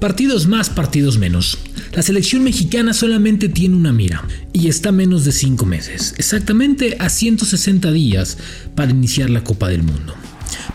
Partidos 0.00 0.46
más, 0.46 0.70
partidos 0.70 1.18
menos. 1.18 1.58
La 1.92 2.02
selección 2.02 2.44
mexicana 2.44 2.94
solamente 2.94 3.48
tiene 3.48 3.74
una 3.74 3.92
mira 3.92 4.24
y 4.52 4.68
está 4.68 4.92
menos 4.92 5.24
de 5.24 5.32
5 5.32 5.66
meses, 5.66 6.14
exactamente 6.18 6.96
a 7.00 7.08
160 7.08 7.90
días 7.90 8.38
para 8.76 8.92
iniciar 8.92 9.28
la 9.28 9.42
Copa 9.42 9.68
del 9.68 9.82
Mundo. 9.82 10.14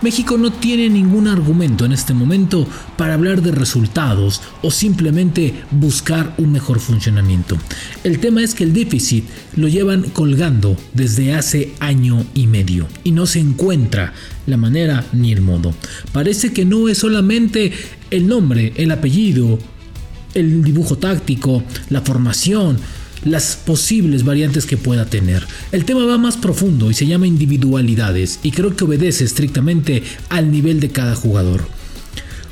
México 0.01 0.37
no 0.37 0.51
tiene 0.51 0.89
ningún 0.89 1.27
argumento 1.27 1.85
en 1.85 1.91
este 1.91 2.13
momento 2.13 2.67
para 2.97 3.13
hablar 3.13 3.41
de 3.41 3.51
resultados 3.51 4.41
o 4.61 4.71
simplemente 4.71 5.53
buscar 5.71 6.33
un 6.37 6.51
mejor 6.51 6.79
funcionamiento. 6.79 7.57
El 8.03 8.19
tema 8.19 8.43
es 8.43 8.53
que 8.53 8.63
el 8.63 8.73
déficit 8.73 9.25
lo 9.55 9.67
llevan 9.67 10.03
colgando 10.09 10.77
desde 10.93 11.33
hace 11.33 11.73
año 11.79 12.25
y 12.33 12.47
medio 12.47 12.87
y 13.03 13.11
no 13.11 13.25
se 13.25 13.39
encuentra 13.39 14.13
la 14.45 14.57
manera 14.57 15.05
ni 15.13 15.31
el 15.31 15.41
modo. 15.41 15.73
Parece 16.11 16.53
que 16.53 16.65
no 16.65 16.89
es 16.89 16.97
solamente 16.97 17.71
el 18.11 18.27
nombre, 18.27 18.73
el 18.75 18.91
apellido, 18.91 19.59
el 20.33 20.63
dibujo 20.63 20.97
táctico, 20.97 21.63
la 21.89 22.01
formación, 22.01 22.77
las 23.25 23.55
posibles 23.55 24.23
variantes 24.23 24.65
que 24.65 24.77
pueda 24.77 25.05
tener. 25.05 25.45
El 25.71 25.85
tema 25.85 26.05
va 26.05 26.17
más 26.17 26.37
profundo 26.37 26.89
y 26.89 26.93
se 26.93 27.07
llama 27.07 27.27
individualidades 27.27 28.39
y 28.43 28.51
creo 28.51 28.75
que 28.75 28.83
obedece 28.83 29.23
estrictamente 29.23 30.03
al 30.29 30.51
nivel 30.51 30.79
de 30.79 30.89
cada 30.89 31.15
jugador. 31.15 31.67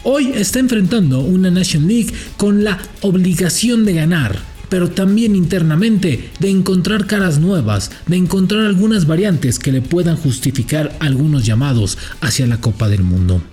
Hoy 0.03 0.31
está 0.33 0.59
enfrentando 0.59 1.19
una 1.19 1.51
Nation 1.51 1.87
League 1.87 2.11
con 2.37 2.63
la 2.63 2.79
obligación 3.01 3.85
de 3.85 3.93
ganar, 3.93 4.39
pero 4.67 4.89
también 4.89 5.35
internamente 5.35 6.31
de 6.39 6.49
encontrar 6.49 7.05
caras 7.05 7.39
nuevas, 7.39 7.91
de 8.07 8.17
encontrar 8.17 8.65
algunas 8.65 9.05
variantes 9.05 9.59
que 9.59 9.71
le 9.71 9.81
puedan 9.81 10.15
justificar 10.15 10.95
algunos 10.99 11.45
llamados 11.45 11.99
hacia 12.19 12.47
la 12.47 12.59
Copa 12.59 12.89
del 12.89 13.03
Mundo. 13.03 13.43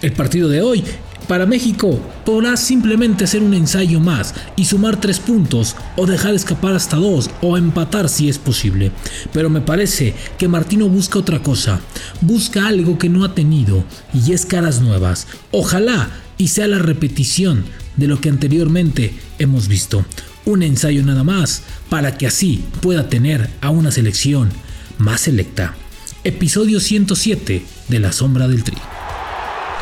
El 0.00 0.12
partido 0.12 0.48
de 0.48 0.62
hoy 0.62 0.84
para 1.28 1.46
México 1.46 2.00
podrá 2.24 2.56
simplemente 2.56 3.26
ser 3.26 3.42
un 3.42 3.54
ensayo 3.54 4.00
más 4.00 4.34
y 4.56 4.64
sumar 4.64 4.98
tres 4.98 5.20
puntos 5.20 5.76
o 5.96 6.06
dejar 6.06 6.34
escapar 6.34 6.74
hasta 6.74 6.96
dos 6.96 7.30
o 7.42 7.56
empatar 7.56 8.08
si 8.08 8.28
es 8.28 8.38
posible. 8.38 8.90
Pero 9.32 9.50
me 9.50 9.60
parece 9.60 10.14
que 10.38 10.48
Martino 10.48 10.88
busca 10.88 11.18
otra 11.18 11.42
cosa, 11.42 11.80
busca 12.22 12.66
algo 12.66 12.98
que 12.98 13.10
no 13.10 13.24
ha 13.24 13.34
tenido 13.34 13.84
y 14.12 14.32
es 14.32 14.46
caras 14.46 14.80
nuevas. 14.80 15.26
Ojalá 15.52 16.08
y 16.38 16.48
sea 16.48 16.66
la 16.66 16.78
repetición 16.78 17.64
de 17.96 18.08
lo 18.08 18.20
que 18.20 18.30
anteriormente 18.30 19.14
hemos 19.38 19.68
visto. 19.68 20.04
Un 20.46 20.62
ensayo 20.62 21.04
nada 21.04 21.24
más 21.24 21.62
para 21.90 22.16
que 22.16 22.26
así 22.26 22.64
pueda 22.80 23.08
tener 23.08 23.50
a 23.60 23.70
una 23.70 23.90
selección 23.90 24.48
más 24.96 25.22
selecta. 25.22 25.74
Episodio 26.24 26.80
107 26.80 27.62
de 27.88 27.98
La 28.00 28.12
Sombra 28.12 28.48
del 28.48 28.64
Tri. 28.64 28.76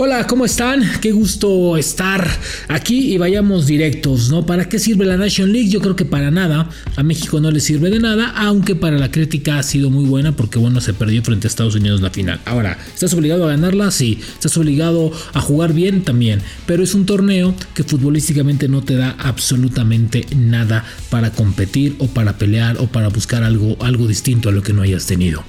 Hola, 0.00 0.28
¿cómo 0.28 0.44
están? 0.44 0.84
Qué 1.00 1.10
gusto 1.10 1.76
estar 1.76 2.24
aquí 2.68 3.12
y 3.12 3.18
vayamos 3.18 3.66
directos, 3.66 4.30
¿no? 4.30 4.46
¿Para 4.46 4.68
qué 4.68 4.78
sirve 4.78 5.04
la 5.04 5.16
Nation 5.16 5.52
League? 5.52 5.70
Yo 5.70 5.80
creo 5.80 5.96
que 5.96 6.04
para 6.04 6.30
nada. 6.30 6.70
A 6.94 7.02
México 7.02 7.40
no 7.40 7.50
le 7.50 7.58
sirve 7.58 7.90
de 7.90 7.98
nada, 7.98 8.32
aunque 8.36 8.76
para 8.76 8.96
la 8.96 9.10
crítica 9.10 9.58
ha 9.58 9.62
sido 9.64 9.90
muy 9.90 10.04
buena 10.04 10.36
porque, 10.36 10.60
bueno, 10.60 10.80
se 10.80 10.94
perdió 10.94 11.20
frente 11.24 11.48
a 11.48 11.50
Estados 11.50 11.74
Unidos 11.74 12.00
la 12.00 12.10
final. 12.10 12.40
Ahora, 12.44 12.78
¿estás 12.94 13.12
obligado 13.12 13.46
a 13.46 13.48
ganarla? 13.48 13.90
Sí. 13.90 14.20
¿Estás 14.34 14.56
obligado 14.56 15.10
a 15.32 15.40
jugar 15.40 15.72
bien? 15.72 16.04
También. 16.04 16.42
Pero 16.64 16.84
es 16.84 16.94
un 16.94 17.04
torneo 17.04 17.52
que 17.74 17.82
futbolísticamente 17.82 18.68
no 18.68 18.82
te 18.82 18.94
da 18.94 19.16
absolutamente 19.18 20.26
nada 20.36 20.84
para 21.10 21.32
competir 21.32 21.96
o 21.98 22.06
para 22.06 22.38
pelear 22.38 22.76
o 22.78 22.86
para 22.86 23.08
buscar 23.08 23.42
algo, 23.42 23.76
algo 23.80 24.06
distinto 24.06 24.48
a 24.48 24.52
lo 24.52 24.62
que 24.62 24.72
no 24.72 24.82
hayas 24.82 25.06
tenido. 25.06 25.42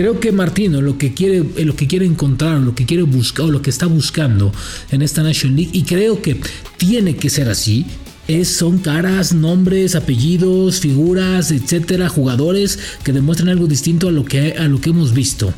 Creo 0.00 0.18
que 0.18 0.32
Martino 0.32 0.80
lo 0.80 0.96
que 0.96 1.12
quiere, 1.12 1.44
lo 1.62 1.76
que 1.76 1.86
quiere 1.86 2.06
encontrar, 2.06 2.58
lo 2.58 2.74
que 2.74 2.86
quiere 2.86 3.02
buscar 3.02 3.44
o 3.44 3.50
lo 3.50 3.60
que 3.60 3.68
está 3.68 3.84
buscando 3.84 4.50
en 4.90 5.02
esta 5.02 5.22
National 5.22 5.56
League 5.56 5.72
y 5.74 5.82
creo 5.82 6.22
que 6.22 6.40
tiene 6.78 7.16
que 7.16 7.28
ser 7.28 7.50
así. 7.50 7.84
Son 8.44 8.78
caras, 8.78 9.34
nombres, 9.34 9.96
apellidos, 9.96 10.78
figuras, 10.78 11.50
etcétera, 11.50 12.08
jugadores 12.08 12.78
que 13.02 13.12
demuestran 13.12 13.48
algo 13.48 13.66
distinto 13.66 14.06
a 14.08 14.12
lo 14.12 14.24
que, 14.24 14.52
a 14.52 14.68
lo 14.68 14.80
que 14.80 14.90
hemos 14.90 15.12
visto. 15.12 15.52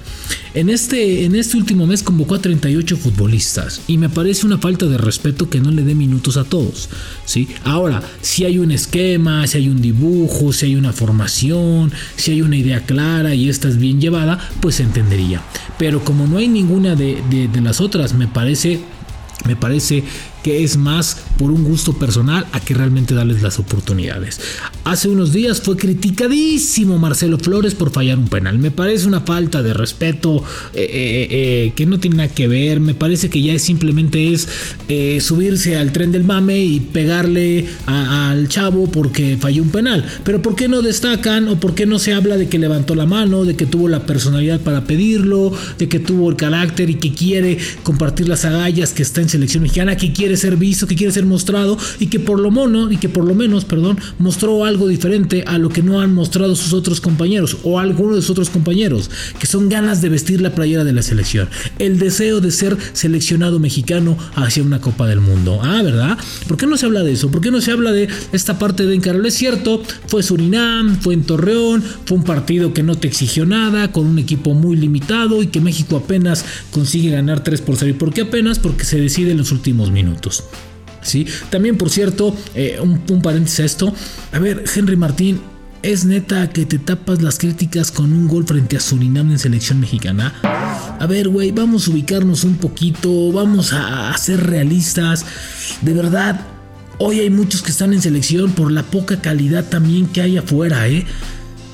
En 0.54 0.70
este, 0.70 1.24
en 1.24 1.34
este 1.34 1.58
último 1.58 1.86
mes 1.86 2.02
convocó 2.02 2.34
a 2.34 2.40
38 2.40 2.96
futbolistas 2.96 3.82
y 3.86 3.98
me 3.98 4.08
parece 4.08 4.46
una 4.46 4.56
falta 4.56 4.86
de 4.86 4.96
respeto 4.96 5.50
que 5.50 5.60
no 5.60 5.70
le 5.70 5.82
dé 5.82 5.94
minutos 5.94 6.38
a 6.38 6.44
todos. 6.44 6.88
¿sí? 7.26 7.46
Ahora, 7.64 8.02
si 8.22 8.44
hay 8.46 8.58
un 8.58 8.70
esquema, 8.70 9.46
si 9.46 9.58
hay 9.58 9.68
un 9.68 9.82
dibujo, 9.82 10.52
si 10.52 10.66
hay 10.66 10.76
una 10.76 10.94
formación, 10.94 11.92
si 12.16 12.32
hay 12.32 12.40
una 12.40 12.56
idea 12.56 12.80
clara 12.80 13.34
y 13.34 13.50
esta 13.50 13.68
es 13.68 13.76
bien 13.76 14.00
llevada, 14.00 14.38
pues 14.60 14.76
se 14.76 14.82
entendería. 14.82 15.42
Pero 15.78 16.02
como 16.04 16.26
no 16.26 16.38
hay 16.38 16.48
ninguna 16.48 16.96
de, 16.96 17.22
de 17.30 17.60
las 17.60 17.82
otras, 17.82 18.14
me 18.14 18.28
parece 18.28 18.80
me 19.46 19.56
parece 19.56 20.04
que 20.42 20.64
es 20.64 20.76
más 20.76 21.16
por 21.38 21.50
un 21.50 21.64
gusto 21.64 21.92
personal 21.94 22.46
a 22.52 22.60
que 22.60 22.74
realmente 22.74 23.14
darles 23.14 23.42
las 23.42 23.58
oportunidades. 23.58 24.40
Hace 24.84 25.08
unos 25.08 25.32
días 25.32 25.60
fue 25.60 25.76
criticadísimo 25.76 26.98
Marcelo 26.98 27.38
Flores 27.38 27.74
por 27.74 27.90
fallar 27.90 28.18
un 28.18 28.28
penal. 28.28 28.58
Me 28.58 28.70
parece 28.70 29.06
una 29.06 29.20
falta 29.20 29.62
de 29.62 29.74
respeto 29.74 30.44
eh, 30.74 30.82
eh, 30.82 31.28
eh, 31.30 31.72
que 31.76 31.86
no 31.86 32.00
tiene 32.00 32.16
nada 32.16 32.28
que 32.28 32.48
ver. 32.48 32.80
Me 32.80 32.94
parece 32.94 33.30
que 33.30 33.42
ya 33.42 33.58
simplemente 33.58 34.32
es 34.32 34.48
subirse 35.24 35.76
al 35.76 35.92
tren 35.92 36.12
del 36.12 36.24
mame 36.24 36.62
y 36.62 36.80
pegarle 36.80 37.66
al 37.86 38.48
chavo 38.48 38.90
porque 38.90 39.36
falló 39.40 39.62
un 39.62 39.70
penal. 39.70 40.04
Pero 40.24 40.42
¿por 40.42 40.56
qué 40.56 40.68
no 40.68 40.82
destacan 40.82 41.48
o 41.48 41.60
por 41.60 41.74
qué 41.74 41.86
no 41.86 41.98
se 41.98 42.12
habla 42.12 42.36
de 42.36 42.48
que 42.48 42.58
levantó 42.58 42.94
la 42.94 43.06
mano, 43.06 43.44
de 43.44 43.56
que 43.56 43.66
tuvo 43.66 43.88
la 43.88 44.06
personalidad 44.06 44.60
para 44.60 44.84
pedirlo, 44.84 45.52
de 45.78 45.88
que 45.88 46.00
tuvo 46.00 46.30
el 46.30 46.36
carácter 46.36 46.90
y 46.90 46.94
que 46.96 47.12
quiere 47.12 47.58
compartir 47.82 48.28
las 48.28 48.44
agallas 48.44 48.92
que 48.92 49.02
está 49.02 49.20
en 49.20 49.28
selección 49.28 49.62
mexicana, 49.62 49.96
que 49.96 50.12
quiere 50.12 50.31
ser 50.36 50.56
visto, 50.56 50.86
que 50.86 50.96
quiere 50.96 51.12
ser 51.12 51.26
mostrado 51.26 51.78
y 51.98 52.06
que 52.06 52.20
por 52.20 52.40
lo 52.40 52.50
mono 52.50 52.90
y 52.90 52.96
que 52.96 53.08
por 53.08 53.24
lo 53.24 53.34
menos, 53.34 53.64
perdón, 53.64 53.98
mostró 54.18 54.64
algo 54.64 54.88
diferente 54.88 55.44
a 55.46 55.58
lo 55.58 55.68
que 55.68 55.82
no 55.82 56.00
han 56.00 56.14
mostrado 56.14 56.56
sus 56.56 56.72
otros 56.72 57.00
compañeros 57.00 57.58
o 57.62 57.78
algunos 57.78 58.16
de 58.16 58.22
sus 58.22 58.30
otros 58.30 58.50
compañeros, 58.50 59.10
que 59.38 59.46
son 59.46 59.68
ganas 59.68 60.02
de 60.02 60.08
vestir 60.08 60.40
la 60.40 60.54
playera 60.54 60.84
de 60.84 60.92
la 60.92 61.02
selección, 61.02 61.48
el 61.78 61.98
deseo 61.98 62.40
de 62.40 62.50
ser 62.50 62.76
seleccionado 62.92 63.58
mexicano 63.58 64.16
hacia 64.34 64.62
una 64.62 64.80
Copa 64.80 65.06
del 65.06 65.20
Mundo. 65.20 65.60
Ah, 65.62 65.82
¿verdad? 65.82 66.18
¿Por 66.46 66.56
qué 66.56 66.66
no 66.66 66.76
se 66.76 66.86
habla 66.86 67.02
de 67.02 67.12
eso? 67.12 67.30
¿Por 67.30 67.40
qué 67.40 67.50
no 67.50 67.60
se 67.60 67.70
habla 67.70 67.92
de 67.92 68.08
esta 68.32 68.58
parte 68.58 68.86
de 68.86 68.94
encargo? 68.94 69.26
Es 69.26 69.34
cierto, 69.34 69.82
fue 70.06 70.22
Surinam, 70.22 70.98
fue 71.00 71.14
en 71.14 71.24
Torreón, 71.24 71.82
fue 72.04 72.16
un 72.16 72.24
partido 72.24 72.72
que 72.72 72.82
no 72.82 72.96
te 72.96 73.08
exigió 73.08 73.46
nada, 73.46 73.92
con 73.92 74.06
un 74.06 74.18
equipo 74.18 74.54
muy 74.54 74.76
limitado 74.76 75.42
y 75.42 75.48
que 75.48 75.60
México 75.60 75.96
apenas 75.96 76.44
consigue 76.70 77.10
ganar 77.10 77.42
3 77.42 77.60
por 77.60 77.76
0. 77.76 77.90
¿Y 77.90 77.94
por 77.94 78.12
qué 78.12 78.22
apenas? 78.22 78.58
Porque 78.58 78.84
se 78.84 79.00
decide 79.00 79.32
en 79.32 79.38
los 79.38 79.52
últimos 79.52 79.90
minutos. 79.90 80.21
¿Sí? 81.02 81.26
También, 81.50 81.76
por 81.76 81.90
cierto, 81.90 82.34
eh, 82.54 82.78
un, 82.80 83.22
paréntesis 83.22 83.60
a 83.60 83.64
esto. 83.64 83.94
A 84.32 84.38
ver, 84.38 84.64
Henry 84.74 84.96
Martín, 84.96 85.40
¿es 85.82 86.04
neta 86.04 86.50
que 86.50 86.64
te 86.64 86.78
tapas 86.78 87.22
las 87.22 87.38
críticas 87.38 87.90
con 87.90 88.12
un 88.12 88.28
gol 88.28 88.46
frente 88.46 88.76
a 88.76 88.80
Surinam 88.80 89.30
en 89.30 89.38
selección 89.38 89.80
mexicana? 89.80 90.34
A 90.98 91.06
ver, 91.06 91.28
güey, 91.28 91.50
vamos 91.50 91.88
a 91.88 91.90
ubicarnos 91.90 92.44
un 92.44 92.56
poquito, 92.56 93.32
vamos 93.32 93.72
a, 93.72 94.10
a 94.10 94.18
ser 94.18 94.46
realistas. 94.46 95.26
De 95.80 95.92
verdad, 95.92 96.40
hoy 96.98 97.20
hay 97.20 97.30
muchos 97.30 97.62
que 97.62 97.70
están 97.70 97.92
en 97.92 98.00
selección 98.00 98.52
por 98.52 98.70
la 98.70 98.84
poca 98.84 99.20
calidad 99.20 99.64
también 99.64 100.06
que 100.06 100.22
hay 100.22 100.36
afuera, 100.38 100.88
¿eh? 100.88 101.04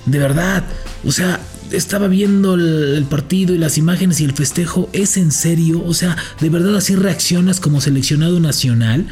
De 0.07 0.19
verdad, 0.19 0.65
o 1.05 1.13
sea, 1.13 1.39
estaba 1.73 2.09
viendo 2.09 2.55
el, 2.55 3.05
partido 3.09 3.55
y 3.55 3.59
las 3.59 3.79
imágenes 3.79 4.21
y 4.21 4.25
el 4.25 4.33
festejo, 4.33 4.89
¿es 4.93 5.17
en 5.17 5.33
serio? 5.33 5.83
O 5.85 5.95
sea, 5.95 6.17
¿de 6.41 6.51
verdad 6.51 6.77
así 6.77 6.95
reaccionas 6.95 7.61
como 7.61 7.81
seleccionado 7.81 8.41
nacional? 8.41 9.07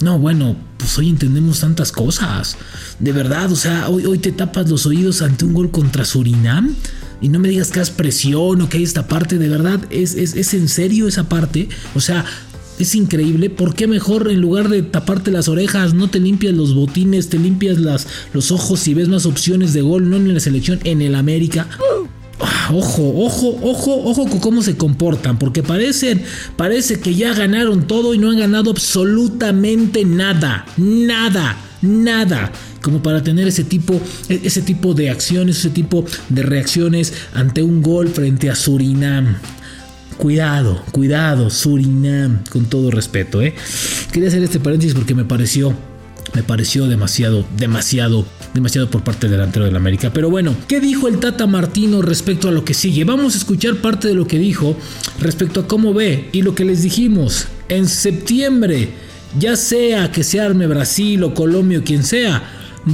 No, 0.00 0.18
bueno, 0.18 0.56
pues 0.76 0.96
hoy 0.98 1.08
entendemos 1.08 1.60
tantas 1.60 1.92
cosas. 1.92 2.56
De 3.00 3.12
verdad, 3.12 3.50
o 3.50 3.56
sea, 3.56 3.88
hoy, 3.88 4.04
hoy 4.06 4.18
te 4.18 4.32
tapas 4.32 4.68
los 4.68 4.86
oídos 4.86 5.22
ante 5.22 5.44
un 5.44 5.54
gol 5.54 5.70
contra 5.70 6.04
Surinam. 6.04 6.74
Y 7.20 7.30
no 7.30 7.40
me 7.40 7.48
digas 7.48 7.72
que 7.72 7.80
has 7.80 7.90
presión 7.90 8.62
o 8.62 8.68
que 8.68 8.78
hay 8.78 8.84
esta 8.84 9.08
parte, 9.08 9.38
de 9.38 9.48
verdad, 9.48 9.80
¿es, 9.90 10.14
es, 10.14 10.36
es 10.36 10.54
en 10.54 10.68
serio 10.68 11.08
esa 11.08 11.28
parte? 11.28 11.68
O 11.96 12.00
sea, 12.00 12.24
es 12.78 12.94
increíble. 12.94 13.50
¿Por 13.50 13.74
qué 13.74 13.86
mejor 13.86 14.30
en 14.30 14.40
lugar 14.40 14.68
de 14.68 14.82
taparte 14.82 15.30
las 15.30 15.48
orejas, 15.48 15.94
no 15.94 16.08
te 16.08 16.20
limpias 16.20 16.54
los 16.54 16.74
botines, 16.74 17.28
te 17.28 17.38
limpias 17.38 17.78
las, 17.78 18.06
los 18.32 18.52
ojos 18.52 18.86
y 18.88 18.94
ves 18.94 19.08
más 19.08 19.26
opciones 19.26 19.72
de 19.72 19.82
gol, 19.82 20.08
no 20.08 20.16
en 20.16 20.32
la 20.32 20.40
selección, 20.40 20.80
en 20.84 21.02
el 21.02 21.14
América? 21.14 21.68
Ah, 22.40 22.70
ojo, 22.72 23.12
ojo, 23.16 23.58
ojo, 23.62 24.02
ojo 24.04 24.28
con 24.28 24.38
cómo 24.38 24.62
se 24.62 24.76
comportan, 24.76 25.38
porque 25.38 25.62
parecen, 25.62 26.22
parece 26.56 27.00
que 27.00 27.14
ya 27.14 27.34
ganaron 27.34 27.86
todo 27.86 28.14
y 28.14 28.18
no 28.18 28.30
han 28.30 28.38
ganado 28.38 28.70
absolutamente 28.70 30.04
nada, 30.04 30.64
nada, 30.76 31.58
nada 31.82 32.52
como 32.80 33.02
para 33.02 33.22
tener 33.22 33.48
ese 33.48 33.64
tipo, 33.64 34.00
ese 34.28 34.62
tipo 34.62 34.94
de 34.94 35.10
acciones, 35.10 35.58
ese 35.58 35.70
tipo 35.70 36.04
de 36.28 36.42
reacciones 36.42 37.12
ante 37.34 37.62
un 37.62 37.82
gol 37.82 38.08
frente 38.08 38.50
a 38.50 38.54
Surinam. 38.54 39.36
Cuidado, 40.18 40.82
cuidado, 40.90 41.48
Surinam, 41.48 42.42
con 42.50 42.66
todo 42.66 42.90
respeto, 42.90 43.40
¿eh? 43.40 43.54
Quería 44.12 44.28
hacer 44.28 44.42
este 44.42 44.58
paréntesis 44.60 44.94
porque 44.94 45.14
me 45.14 45.24
pareció 45.24 45.74
me 46.34 46.42
pareció 46.42 46.86
demasiado, 46.86 47.44
demasiado, 47.56 48.26
demasiado 48.54 48.90
por 48.90 49.02
parte 49.02 49.26
del 49.26 49.38
delantero 49.38 49.64
del 49.64 49.76
América. 49.76 50.12
Pero 50.12 50.30
bueno, 50.30 50.54
¿qué 50.66 50.80
dijo 50.80 51.08
el 51.08 51.20
Tata 51.20 51.46
Martino 51.46 52.02
respecto 52.02 52.48
a 52.48 52.52
lo 52.52 52.64
que 52.64 52.74
sigue? 52.74 53.04
Vamos 53.04 53.34
a 53.34 53.38
escuchar 53.38 53.76
parte 53.76 54.08
de 54.08 54.14
lo 54.14 54.26
que 54.26 54.38
dijo 54.38 54.76
respecto 55.20 55.60
a 55.60 55.68
cómo 55.68 55.94
ve 55.94 56.28
y 56.32 56.42
lo 56.42 56.54
que 56.54 56.64
les 56.64 56.82
dijimos 56.82 57.46
en 57.68 57.88
septiembre, 57.88 58.90
ya 59.38 59.56
sea 59.56 60.12
que 60.12 60.24
se 60.24 60.40
arme 60.40 60.66
Brasil 60.66 61.22
o 61.24 61.34
Colombia 61.34 61.78
o 61.78 61.82
quien 61.82 62.02
sea, 62.04 62.42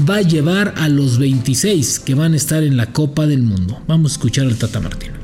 va 0.08 0.16
a 0.16 0.22
llevar 0.22 0.74
a 0.76 0.88
los 0.88 1.18
26 1.18 2.00
que 2.00 2.14
van 2.14 2.34
a 2.34 2.36
estar 2.36 2.62
en 2.62 2.76
la 2.76 2.92
Copa 2.92 3.26
del 3.26 3.42
Mundo. 3.42 3.82
Vamos 3.86 4.12
a 4.12 4.14
escuchar 4.14 4.46
al 4.46 4.56
Tata 4.56 4.80
Martino. 4.80 5.23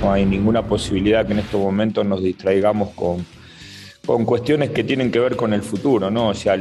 No 0.00 0.12
hay 0.12 0.24
ninguna 0.24 0.62
posibilidad 0.62 1.26
que 1.26 1.32
en 1.32 1.40
estos 1.40 1.60
momentos 1.60 2.06
nos 2.06 2.22
distraigamos 2.22 2.90
con, 2.90 3.24
con 4.06 4.24
cuestiones 4.24 4.70
que 4.70 4.84
tienen 4.84 5.10
que 5.10 5.18
ver 5.18 5.36
con 5.36 5.52
el 5.52 5.62
futuro, 5.62 6.10
¿no? 6.10 6.28
O 6.28 6.34
sea, 6.34 6.56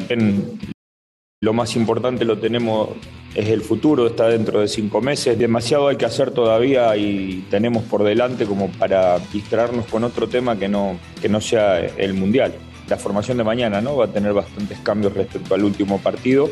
lo 1.39 1.53
más 1.53 1.75
importante 1.75 2.25
lo 2.25 2.39
tenemos, 2.39 2.89
es 3.35 3.49
el 3.49 3.61
futuro, 3.61 4.07
está 4.07 4.27
dentro 4.27 4.59
de 4.59 4.67
cinco 4.67 5.01
meses. 5.01 5.37
Demasiado 5.37 5.87
hay 5.87 5.95
que 5.95 6.05
hacer 6.05 6.31
todavía 6.31 6.97
y 6.97 7.45
tenemos 7.51 7.83
por 7.83 8.03
delante 8.03 8.45
como 8.45 8.69
para 8.71 9.19
distraernos 9.31 9.85
con 9.85 10.03
otro 10.03 10.27
tema 10.27 10.57
que 10.57 10.67
no, 10.67 10.99
que 11.21 11.29
no 11.29 11.39
sea 11.39 11.79
el 11.79 12.15
Mundial. 12.15 12.55
La 12.89 12.97
formación 12.97 13.37
de 13.37 13.43
mañana 13.43 13.81
¿no? 13.81 13.97
va 13.97 14.05
a 14.05 14.11
tener 14.11 14.33
bastantes 14.33 14.79
cambios 14.79 15.13
respecto 15.13 15.53
al 15.53 15.63
último 15.63 15.99
partido. 15.99 16.49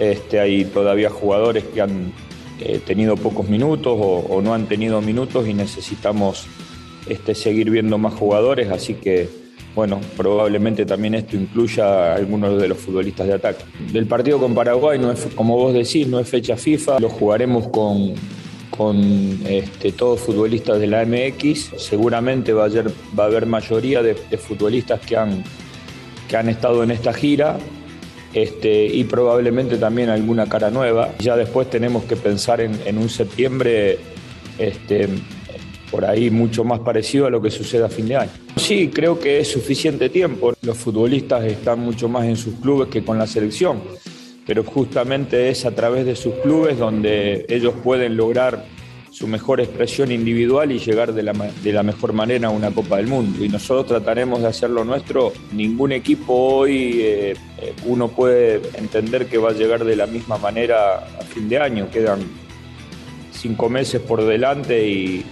Este, 0.00 0.40
hay 0.40 0.64
todavía 0.64 1.08
jugadores 1.08 1.62
que 1.62 1.80
han 1.80 2.12
eh, 2.64 2.80
tenido 2.84 3.16
pocos 3.16 3.48
minutos 3.48 3.94
o, 3.96 4.40
no 4.42 4.54
han 4.54 4.66
tenido 4.66 5.02
minutos 5.02 5.46
y 5.46 5.52
necesitamos 5.52 6.46
este, 7.06 7.34
seguir 7.34 7.68
viendo 7.68 7.98
más 7.98 8.14
jugadores, 8.14 8.70
así 8.70 8.94
que 8.94 9.28
bueno, 9.74 10.00
probablemente 10.16 10.86
también 10.86 11.14
esto 11.14 11.36
incluya 11.36 11.84
a 11.84 12.14
algunos 12.14 12.60
de 12.60 12.68
los 12.68 12.78
futbolistas 12.78 13.26
de 13.26 13.34
ataque. 13.34 13.64
Del 13.92 14.06
partido 14.06 14.38
con 14.38 14.54
Paraguay, 14.54 14.98
no 14.98 15.12
es, 15.12 15.26
como 15.34 15.56
vos 15.56 15.74
decís, 15.74 16.06
no 16.06 16.20
es 16.20 16.28
fecha 16.28 16.56
FIFA, 16.56 17.00
lo 17.00 17.10
jugaremos 17.10 17.68
con, 17.68 18.14
con 18.70 18.96
este, 19.46 19.92
todos 19.92 20.20
futbolistas 20.20 20.78
de 20.78 20.86
la 20.86 21.04
MX. 21.04 21.72
Seguramente 21.76 22.52
va 22.52 22.62
a 22.62 22.66
haber, 22.66 22.88
va 23.18 23.24
a 23.24 23.26
haber 23.26 23.46
mayoría 23.46 24.02
de, 24.02 24.14
futbolistas 24.14 25.00
que 25.00 25.16
han, 25.16 25.44
que 26.28 26.36
han 26.36 26.48
estado 26.48 26.82
en 26.82 26.92
esta 26.92 27.12
gira 27.12 27.58
este, 28.34 28.86
y 28.86 29.04
probablemente 29.04 29.76
también 29.76 30.10
alguna 30.10 30.46
cara 30.46 30.70
nueva. 30.70 31.14
Ya 31.20 31.36
después 31.36 31.70
tenemos 31.70 32.04
que 32.04 32.16
pensar 32.16 32.60
en, 32.60 32.98
un 32.98 33.08
septiembre 33.08 33.98
este, 34.58 35.08
por 35.90 36.04
ahí 36.04 36.30
mucho 36.30 36.64
más 36.64 36.80
parecido 36.80 37.26
a 37.26 37.30
lo 37.30 37.40
que 37.40 37.50
sucede 37.50 37.84
a 37.84 37.88
fin 37.88 38.08
de 38.08 38.16
año. 38.16 38.30
Sí, 38.56 38.90
creo 38.92 39.20
que 39.20 39.38
es 39.38 39.48
suficiente 39.48 40.08
tiempo. 40.08 40.52
Los 40.62 40.76
futbolistas 40.76 41.44
están 41.44 41.78
mucho 41.78 42.08
más 42.08 42.24
en 42.24 42.36
sus 42.36 42.54
clubes 42.54 42.88
que 42.88 43.04
con 43.04 43.18
la 43.18 43.26
selección, 43.28 43.80
pero 44.44 44.64
justamente 44.64 45.48
es 45.48 45.64
a 45.64 45.70
través 45.70 46.04
de 46.04 46.16
sus 46.16 46.34
clubes 46.42 46.76
donde 46.76 47.46
ellos 47.48 47.74
pueden 47.84 48.16
lograr 48.16 48.64
su 49.14 49.28
mejor 49.28 49.60
expresión 49.60 50.10
individual 50.10 50.72
y 50.72 50.80
llegar 50.80 51.12
de 51.14 51.22
la, 51.22 51.82
mejor 51.84 52.12
manera 52.12 52.48
a 52.48 52.50
una 52.50 52.72
Copa 52.72 52.96
del 52.96 53.06
Mundo. 53.06 53.44
Y 53.44 53.48
nosotros 53.48 53.86
trataremos 53.86 54.42
de 54.42 54.48
hacer 54.48 54.70
lo 54.70 54.84
nuestro. 54.84 55.32
Ningún 55.52 55.92
equipo 55.92 56.34
hoy 56.34 56.96
eh, 57.00 57.34
uno 57.84 58.08
puede 58.08 58.60
entender 58.76 59.26
que 59.26 59.38
va 59.38 59.50
a 59.50 59.52
llegar 59.52 59.84
de 59.84 59.94
la 59.94 60.08
misma 60.08 60.36
manera 60.38 60.96
a 60.96 61.22
fin 61.32 61.48
de 61.48 61.58
año. 61.58 61.88
Quedan 61.92 62.22
cinco 63.30 63.68
meses 63.68 64.00
por 64.00 64.24
delante 64.24 64.84
y, 64.88 65.24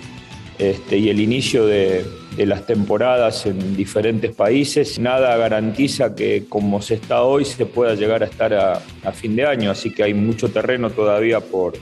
este, 0.58 0.98
y 0.98 1.08
el 1.08 1.18
inicio 1.18 1.66
de, 1.66 2.06
las 2.36 2.64
temporadas 2.66 3.46
en 3.46 3.76
diferentes 3.76 4.32
países, 4.32 5.00
nada 5.00 5.36
garantiza 5.36 6.14
que 6.14 6.44
como 6.48 6.80
se 6.80 6.94
está 6.94 7.22
hoy 7.22 7.44
se 7.44 7.66
pueda 7.66 7.94
llegar 7.94 8.22
a 8.22 8.26
estar 8.26 8.54
a, 8.54 9.12
fin 9.12 9.34
de 9.36 9.44
año, 9.44 9.72
así 9.72 9.92
que 9.92 10.04
hay 10.04 10.14
mucho 10.14 10.48
terreno 10.50 10.88
todavía 10.90 11.40
por, 11.40 11.74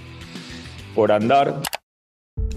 por 0.94 1.12
andar. 1.12 1.60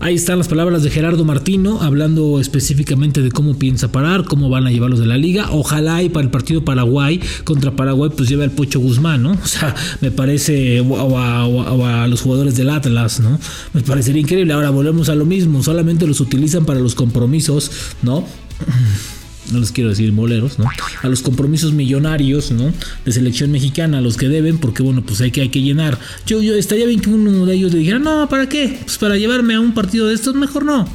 Ahí 0.03 0.15
están 0.15 0.37
las 0.37 0.49
palabras 0.49 0.83
de 0.83 0.89
Gerardo 0.89 1.23
Martino, 1.23 1.81
hablando 1.81 2.41
específicamente 2.41 3.21
de 3.21 3.31
cómo 3.31 3.57
piensa 3.57 3.89
parar, 3.89 4.25
cómo 4.25 4.49
van 4.49 4.67
a 4.67 4.69
llevarlos 4.69 4.99
de 4.99 5.05
la 5.05 5.15
liga. 5.15 5.47
Ojalá 5.51 6.03
y 6.03 6.09
para 6.09 6.25
el 6.25 6.29
partido 6.29 6.65
Paraguay 6.65 7.21
contra 7.45 7.77
Paraguay, 7.77 8.11
pues 8.13 8.27
lleve 8.27 8.43
al 8.43 8.51
Pocho 8.51 8.81
Guzmán, 8.81 9.23
¿no? 9.23 9.31
O 9.43 9.47
sea, 9.47 9.73
me 10.01 10.11
parece, 10.11 10.81
o 10.81 11.17
a, 11.17 12.05
los 12.07 12.19
jugadores 12.19 12.57
del 12.57 12.69
Atlas, 12.69 13.21
¿no? 13.21 13.39
Me 13.71 13.79
parecería 13.79 14.19
increíble. 14.19 14.51
Ahora 14.51 14.71
volvemos 14.71 15.07
a 15.07 15.15
lo 15.15 15.25
mismo, 15.25 15.63
solamente 15.63 16.05
los 16.05 16.19
utilizan 16.19 16.65
para 16.65 16.81
los 16.81 16.95
compromisos, 16.95 17.71
¿no? 18.01 18.25
no 19.51 19.59
les 19.59 19.71
quiero 19.71 19.89
decir 19.89 20.11
moleros, 20.13 20.59
¿no? 20.59 20.65
A 21.01 21.07
los 21.07 21.21
compromisos 21.21 21.73
millonarios, 21.73 22.51
¿no? 22.51 22.71
De 23.05 23.11
selección 23.11 23.51
mexicana, 23.51 24.01
los 24.01 24.17
que 24.17 24.29
deben, 24.29 24.57
porque 24.57 24.83
bueno, 24.83 25.03
pues 25.03 25.21
hay 25.21 25.31
que, 25.31 25.41
hay 25.41 25.49
que 25.49 25.61
llenar. 25.61 25.99
Yo, 26.25 26.41
yo 26.41 26.55
estaría 26.55 26.85
bien 26.85 26.99
que 26.99 27.09
uno 27.09 27.45
de 27.45 27.55
ellos 27.55 27.73
le 27.73 27.79
dijera, 27.79 27.99
no, 27.99 28.27
¿para 28.29 28.47
qué? 28.47 28.79
Pues 28.83 28.97
para 28.97 29.17
llevarme 29.17 29.55
a 29.55 29.59
un 29.59 29.73
partido 29.73 30.07
de 30.07 30.15
estos, 30.15 30.35
mejor 30.35 30.65
no. 30.65 30.87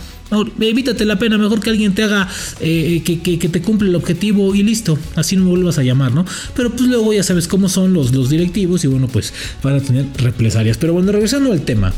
evítate 0.60 1.04
la 1.04 1.18
pena, 1.18 1.38
mejor 1.38 1.60
que 1.60 1.70
alguien 1.70 1.94
te 1.94 2.02
haga, 2.02 2.28
eh, 2.60 3.02
que, 3.04 3.20
que, 3.20 3.48
te 3.48 3.62
cumple 3.62 3.88
el 3.88 3.94
objetivo 3.94 4.54
y 4.54 4.62
listo, 4.62 4.98
así 5.16 5.36
no 5.36 5.44
me 5.44 5.50
vuelvas 5.50 5.78
a 5.78 5.82
llamar, 5.82 6.12
¿no? 6.12 6.24
Pero 6.54 6.70
pues 6.70 6.82
luego 6.82 7.12
ya 7.12 7.22
sabes 7.22 7.48
cómo 7.48 7.68
son 7.68 7.92
los, 7.92 8.12
los 8.14 8.30
directivos 8.30 8.84
y 8.84 8.86
bueno, 8.86 9.08
pues 9.08 9.32
van 9.62 9.76
a 9.76 9.80
tener 9.80 10.06
represalias. 10.16 10.78
Pero 10.78 10.94
bueno, 10.94 11.12
regresando 11.12 11.52
al 11.52 11.62
tema. 11.62 11.92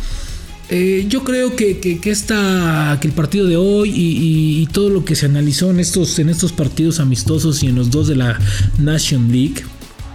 Eh, 0.73 1.07
yo 1.09 1.25
creo 1.25 1.57
que, 1.57 1.81
que, 1.81 1.99
que, 1.99 2.13
que 2.13 3.09
el 3.09 3.13
partido 3.13 3.47
de 3.47 3.57
hoy 3.57 3.93
y, 3.93 4.67
todo 4.73 4.89
lo 4.89 5.05
que 5.05 5.17
se 5.17 5.27
analizó 5.27 5.71
en 5.71 5.81
estos, 5.81 6.17
en 6.21 6.29
estos 6.29 6.53
partidos 6.53 7.01
amistosos 7.01 7.65
y 7.65 7.67
en 7.67 7.75
los 7.75 7.91
dos 7.91 8.07
de 8.07 8.15
la 8.15 8.39
Nation 8.79 9.33
League, 9.33 9.65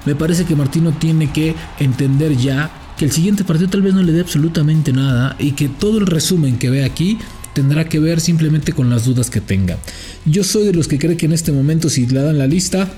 me 0.06 0.16
parece 0.16 0.46
que 0.46 0.56
Martino 0.56 0.96
tiene 0.98 1.30
que 1.34 1.56
entender 1.80 2.38
ya 2.38 2.72
que 2.98 3.04
el 3.04 3.12
siguiente 3.12 3.44
partido 3.44 3.70
tal 3.70 3.82
vez 3.82 3.94
no 3.94 4.02
le 4.02 4.14
dé 4.14 4.22
absolutamente 4.22 4.94
nada 4.94 5.36
y 5.40 5.52
que 5.52 5.68
todo 5.68 5.98
el 5.98 6.06
resumen 6.06 6.58
que 6.58 6.70
ve 6.70 6.86
aquí 6.86 7.18
tendrá 7.54 7.90
que 7.90 8.00
ver 8.00 8.22
simplemente 8.22 8.72
con 8.72 8.90
las 8.90 9.04
dudas 9.04 9.30
que 9.30 9.42
tenga. 9.42 9.78
Yo 10.24 10.46
soy 10.46 10.66
de 10.66 10.74
los 10.74 10.88
que 10.88 11.00
cree 11.00 11.18
que 11.18 11.26
en 11.26 11.34
este 11.34 11.52
momento 11.52 11.90
si 11.90 12.06
le 12.06 12.22
dan 12.22 12.38
la 12.38 12.48
lista 12.48 12.90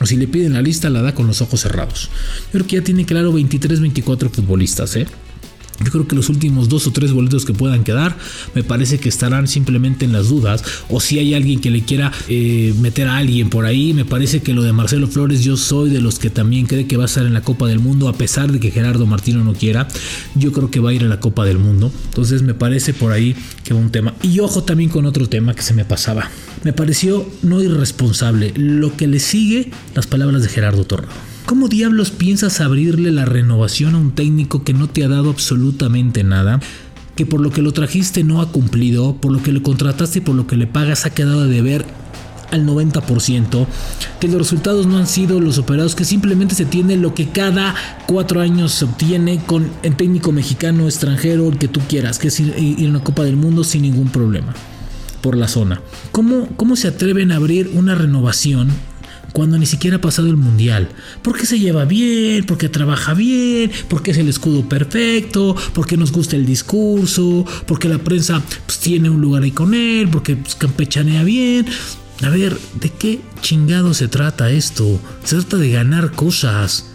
o 0.00 0.06
si 0.06 0.16
le 0.16 0.28
piden 0.28 0.54
la 0.54 0.62
lista 0.62 0.88
la 0.88 1.02
da 1.02 1.14
con 1.14 1.26
los 1.26 1.42
ojos 1.42 1.60
cerrados. 1.60 2.08
Yo 2.46 2.52
creo 2.52 2.66
que 2.66 2.76
ya 2.76 2.84
tiene 2.84 3.04
claro 3.04 3.32
23, 3.34 3.80
24 3.80 4.30
futbolistas, 4.30 4.96
¿eh? 4.96 5.06
Yo 5.84 5.90
creo 5.90 6.06
que 6.06 6.16
los 6.16 6.28
últimos 6.28 6.68
dos 6.68 6.86
o 6.86 6.92
tres 6.92 7.12
boletos 7.12 7.44
que 7.44 7.52
puedan 7.52 7.84
quedar 7.84 8.16
me 8.54 8.62
parece 8.62 8.98
que 8.98 9.08
estarán 9.08 9.48
simplemente 9.48 10.04
en 10.04 10.12
las 10.12 10.28
dudas. 10.28 10.64
O 10.88 11.00
si 11.00 11.18
hay 11.18 11.34
alguien 11.34 11.60
que 11.60 11.70
le 11.70 11.82
quiera 11.82 12.12
eh, 12.28 12.74
meter 12.80 13.08
a 13.08 13.16
alguien 13.16 13.50
por 13.50 13.64
ahí, 13.64 13.92
me 13.92 14.04
parece 14.04 14.42
que 14.42 14.52
lo 14.52 14.62
de 14.62 14.72
Marcelo 14.72 15.08
Flores 15.08 15.42
yo 15.42 15.56
soy 15.56 15.90
de 15.90 16.00
los 16.00 16.18
que 16.18 16.30
también 16.30 16.66
cree 16.66 16.86
que 16.86 16.96
va 16.96 17.04
a 17.04 17.06
estar 17.06 17.26
en 17.26 17.34
la 17.34 17.42
Copa 17.42 17.66
del 17.66 17.78
Mundo 17.78 18.08
a 18.08 18.14
pesar 18.14 18.52
de 18.52 18.60
que 18.60 18.70
Gerardo 18.70 19.06
Martino 19.06 19.44
no 19.44 19.54
quiera. 19.54 19.88
Yo 20.34 20.52
creo 20.52 20.70
que 20.70 20.80
va 20.80 20.90
a 20.90 20.92
ir 20.94 21.04
a 21.04 21.08
la 21.08 21.20
Copa 21.20 21.44
del 21.44 21.58
Mundo. 21.58 21.92
Entonces 22.06 22.42
me 22.42 22.54
parece 22.54 22.94
por 22.94 23.12
ahí 23.12 23.34
que 23.64 23.74
va 23.74 23.80
un 23.80 23.90
tema. 23.90 24.14
Y 24.22 24.40
ojo 24.40 24.64
también 24.64 24.90
con 24.90 25.06
otro 25.06 25.28
tema 25.28 25.54
que 25.54 25.62
se 25.62 25.74
me 25.74 25.84
pasaba. 25.84 26.30
Me 26.64 26.72
pareció 26.72 27.28
no 27.42 27.62
irresponsable 27.62 28.52
lo 28.56 28.96
que 28.96 29.06
le 29.06 29.20
sigue 29.20 29.70
las 29.94 30.06
palabras 30.06 30.42
de 30.42 30.48
Gerardo 30.48 30.84
Torrado. 30.84 31.31
¿Cómo 31.52 31.68
diablos 31.68 32.10
piensas 32.10 32.62
abrirle 32.62 33.10
la 33.10 33.26
renovación 33.26 33.94
a 33.94 33.98
un 33.98 34.12
técnico 34.12 34.64
que 34.64 34.72
no 34.72 34.88
te 34.88 35.04
ha 35.04 35.08
dado 35.08 35.28
absolutamente 35.28 36.24
nada? 36.24 36.60
Que 37.14 37.26
por 37.26 37.42
lo 37.42 37.50
que 37.50 37.60
lo 37.60 37.72
trajiste 37.72 38.24
no 38.24 38.40
ha 38.40 38.50
cumplido, 38.50 39.16
por 39.16 39.32
lo 39.32 39.42
que 39.42 39.52
le 39.52 39.60
contrataste 39.60 40.20
y 40.20 40.22
por 40.22 40.34
lo 40.34 40.46
que 40.46 40.56
le 40.56 40.66
pagas 40.66 41.04
ha 41.04 41.10
quedado 41.10 41.46
de 41.46 41.54
deber 41.54 41.84
al 42.52 42.64
90%, 42.64 43.66
que 44.18 44.28
los 44.28 44.38
resultados 44.38 44.86
no 44.86 44.96
han 44.96 45.06
sido 45.06 45.40
los 45.40 45.58
operados, 45.58 45.94
que 45.94 46.06
simplemente 46.06 46.54
se 46.54 46.64
tiene 46.64 46.96
lo 46.96 47.14
que 47.14 47.28
cada 47.28 47.74
cuatro 48.06 48.40
años 48.40 48.72
se 48.72 48.86
obtiene 48.86 49.44
con 49.44 49.68
el 49.82 49.94
técnico 49.94 50.32
mexicano, 50.32 50.86
extranjero, 50.86 51.50
el 51.50 51.58
que 51.58 51.68
tú 51.68 51.80
quieras, 51.86 52.18
que 52.18 52.28
es 52.28 52.40
ir, 52.40 52.86
a 52.86 52.88
una 52.88 53.04
Copa 53.04 53.24
del 53.24 53.36
Mundo 53.36 53.62
sin 53.62 53.82
ningún 53.82 54.08
problema 54.08 54.54
por 55.20 55.36
la 55.36 55.48
zona. 55.48 55.82
¿Cómo, 56.12 56.48
¿Cómo 56.56 56.76
se 56.76 56.88
atreven 56.88 57.30
a 57.30 57.36
abrir 57.36 57.72
una 57.74 57.94
renovación 57.94 58.70
cuando 59.32 59.58
ni 59.58 59.66
siquiera 59.66 59.96
ha 59.96 60.00
pasado 60.00 60.28
el 60.28 60.36
mundial. 60.36 60.88
Porque 61.22 61.46
se 61.46 61.58
lleva 61.58 61.84
bien, 61.84 62.44
porque 62.44 62.68
trabaja 62.68 63.14
bien, 63.14 63.70
porque 63.88 64.12
es 64.12 64.18
el 64.18 64.28
escudo 64.28 64.68
perfecto, 64.68 65.56
porque 65.74 65.96
nos 65.96 66.12
gusta 66.12 66.36
el 66.36 66.46
discurso, 66.46 67.44
porque 67.66 67.88
la 67.88 67.98
prensa 67.98 68.42
pues, 68.66 68.78
tiene 68.78 69.10
un 69.10 69.20
lugar 69.20 69.42
ahí 69.42 69.50
con 69.50 69.74
él, 69.74 70.08
porque 70.08 70.36
pues, 70.36 70.54
campechanea 70.54 71.24
bien. 71.24 71.66
A 72.22 72.28
ver, 72.28 72.56
¿de 72.80 72.90
qué 72.90 73.20
chingado 73.40 73.94
se 73.94 74.06
trata 74.06 74.50
esto? 74.50 75.00
Se 75.24 75.36
trata 75.36 75.56
de 75.56 75.70
ganar 75.70 76.12
cosas. 76.12 76.86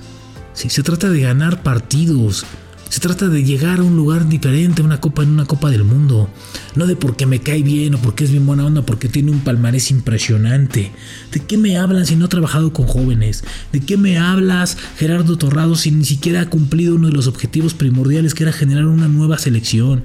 Sí, 0.54 0.70
se 0.70 0.84
trata 0.84 1.10
de 1.10 1.22
ganar 1.22 1.64
partidos. 1.64 2.46
Se 2.90 3.02
trata 3.02 3.28
de 3.28 3.44
llegar 3.44 3.80
a 3.80 3.84
un 3.84 3.96
lugar 3.96 4.30
diferente, 4.30 4.82
una 4.82 5.02
copa 5.02 5.22
en 5.22 5.30
una 5.30 5.46
copa 5.46 5.70
del 5.70 5.84
mundo. 5.84 6.30
No 6.76 6.88
de 6.88 6.96
porque 6.96 7.26
me 7.26 7.40
cae 7.40 7.62
bien 7.62 7.96
o 7.96 7.98
porque 8.00 8.24
es 8.24 8.32
bien 8.32 8.46
buena 8.46 8.66
onda, 8.66 8.84
porque 8.84 9.10
tiene 9.10 9.32
un 9.32 9.42
palmarés 9.42 9.92
impresionante. 9.92 10.92
¿De 11.32 11.42
qué 11.42 11.58
me 11.58 11.78
hablan 11.78 12.06
si 12.06 12.16
no 12.16 12.26
ha 12.26 12.30
trabajado 12.30 12.72
con 12.72 12.88
jóvenes? 12.88 13.44
¿De 13.74 13.82
qué 13.82 13.98
me 13.98 14.18
hablas, 14.18 14.78
Gerardo 14.98 15.38
Torrado, 15.38 15.76
si 15.76 15.92
ni 15.92 16.06
siquiera 16.06 16.42
ha 16.42 16.50
cumplido 16.50 16.96
uno 16.96 17.08
de 17.08 17.14
los 17.14 17.28
objetivos 17.28 17.74
primordiales 17.74 18.34
que 18.34 18.44
era 18.44 18.54
generar 18.54 18.86
una 18.86 19.08
nueva 19.08 19.38
selección? 19.38 20.04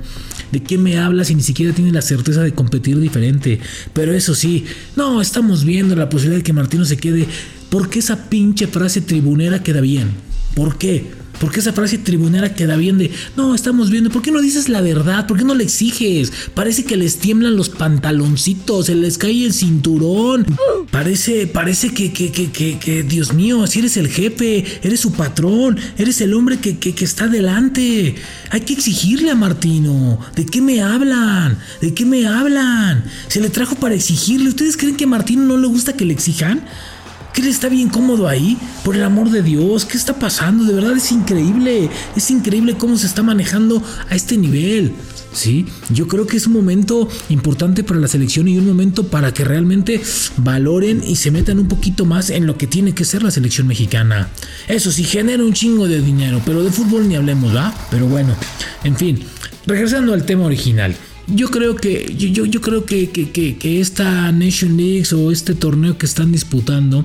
¿De 0.51 0.63
qué 0.63 0.77
me 0.77 0.99
hablas 0.99 1.29
si 1.29 1.35
ni 1.35 1.43
siquiera 1.43 1.73
tiene 1.73 1.93
la 1.93 2.03
certeza 2.03 2.43
de 2.43 2.53
competir 2.53 2.99
diferente? 2.99 3.61
Pero 3.93 4.13
eso 4.13 4.35
sí, 4.35 4.65
no, 4.97 5.21
estamos 5.21 5.65
viendo 5.65 5.95
la 5.95 6.11
posibilidad 6.11 6.39
de 6.39 6.45
que 6.45 6.53
Martino 6.53 6.85
se 6.85 6.97
quede 6.97 7.27
porque 7.71 8.01
esa 8.01 8.29
pinche 8.29 8.67
frase 8.67 9.01
tribunera 9.01 9.63
queda 9.63 9.81
bien. 9.81 10.11
¿Por 10.55 10.77
qué? 10.77 11.22
Porque 11.43 11.59
esa 11.59 11.73
frase 11.73 11.99
tribunera 11.99 12.55
queda 12.55 12.77
bien 12.77 12.99
de, 12.99 13.11
no, 13.37 13.53
estamos 13.53 13.91
viendo, 13.91 14.11
¿por 14.11 14.23
qué 14.23 14.31
no 14.31 14.41
dices 14.41 14.69
la 14.69 14.81
verdad? 14.81 15.27
¿Por 15.27 15.37
qué 15.37 15.45
no 15.45 15.57
le 15.57 15.65
exiges? 15.65 16.33
Parece 16.55 16.85
que 16.85 16.97
les 16.97 17.19
tiemblan 17.19 17.57
los 17.57 17.69
pantaloncitos, 17.69 18.87
se 18.87 18.95
les 18.95 19.19
cae 19.19 19.45
el 19.45 19.53
cinturón. 19.53 20.47
Parece, 20.93 21.49
parece 21.49 21.93
que, 21.93 22.13
que, 22.13 22.31
que, 22.31 22.79
que, 22.79 23.03
Dios 23.03 23.33
mío, 23.33 23.67
si 23.67 23.81
eres 23.81 23.97
el 23.97 24.07
jefe, 24.07 24.65
eres 24.85 25.01
su 25.01 25.15
patrón, 25.15 25.81
eres 25.99 26.21
el 26.21 26.33
hombre 26.35 26.61
que, 26.61 26.79
que 26.79 27.05
está 27.05 27.27
delante. 27.27 28.15
Hay 28.51 28.61
que 28.61 28.75
exigirle 28.75 29.33
a 29.33 29.35
Martino. 29.35 30.21
¿De 30.37 30.47
qué 30.47 30.63
me 30.63 30.81
hablan? 30.81 31.59
¿De 31.81 31.93
qué 31.93 32.05
me 32.05 32.25
hablan? 32.25 33.03
Se 33.27 33.41
le 33.41 33.51
trajo 33.51 33.75
para 33.75 33.97
exigirle. 33.97 34.49
¿Ustedes 34.49 34.77
creen 34.77 34.95
que 34.95 35.05
a 35.05 35.09
Martino 35.09 35.43
no 35.43 35.57
le 35.57 35.67
gusta 35.67 35.95
que 35.95 36.05
le 36.05 36.13
exijan? 36.13 36.63
¿Qué 37.33 37.41
le 37.43 37.49
está 37.49 37.69
bien 37.69 37.89
cómodo 37.89 38.29
ahí? 38.29 38.59
Por 38.85 38.95
el 38.95 39.03
amor 39.03 39.31
de 39.31 39.43
Dios, 39.43 39.87
¿qué 39.87 39.97
está 39.97 40.19
pasando? 40.19 40.65
De 40.65 40.75
verdad 40.75 40.97
es 40.97 41.11
increíble. 41.13 41.89
Es 42.15 42.31
increíble 42.31 42.77
cómo 42.77 42.99
se 42.99 43.07
está 43.07 43.23
manejando 43.23 43.83
a 44.11 44.15
este 44.15 44.37
nivel. 44.37 44.93
Sí, 45.33 45.65
yo 45.89 46.09
creo 46.09 46.27
que 46.27 46.37
es 46.37 46.47
un 46.47 46.53
momento 46.53 47.09
importante 47.31 47.85
para 47.85 48.01
la 48.01 48.09
selección 48.09 48.49
y 48.49 48.59
un 48.59 48.67
momento 48.67 49.07
para 49.07 49.33
que 49.33 49.45
realmente 49.45 50.03
valoren 50.37 51.03
y 51.07 51.17
se 51.17 51.31
metan 51.31 51.59
un 51.59 51.69
poquito 51.69 52.05
más 52.05 52.29
en 52.29 52.47
lo 52.47 52.59
que 52.59 52.67
tiene 52.67 52.95
que 52.95 53.07
ser 53.07 53.23
la 53.23 53.31
selección 53.31 53.67
mexicana. 53.67 54.29
Eso 54.69 54.93
sí, 54.93 55.05
genera 55.05 55.43
un 55.43 55.55
chingo 55.55 55.89
de 55.89 56.03
dinero, 56.03 56.43
pero 56.45 56.63
de 56.63 56.71
fútbol 56.71 57.09
ni 57.09 57.17
hablemos, 57.17 57.57
¿va? 57.57 57.75
Pero 57.91 58.07
bueno, 58.09 58.37
en 58.85 58.95
fin, 58.95 59.21
regresando 59.67 60.13
al 60.13 60.27
tema 60.27 60.45
original. 60.45 60.95
Yo 61.29 61.51
creo 61.51 61.77
que, 61.77 62.15
yo, 62.17 62.45
yo 62.45 62.61
creo 62.61 62.85
que, 62.85 63.11
que, 63.11 63.81
esta 63.81 64.33
Nation 64.33 64.77
League 64.77 65.07
o 65.15 65.31
este 65.31 65.55
torneo 65.55 65.97
que 65.97 66.07
están 66.07 66.33
disputando 66.33 67.05